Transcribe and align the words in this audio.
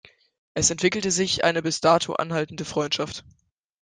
Es 0.55 0.71
entwickelte 0.71 1.11
sich 1.11 1.43
eine 1.43 1.61
bis 1.61 1.79
dato 1.79 2.13
anhaltende 2.15 2.65
Freundschaft. 2.65 3.23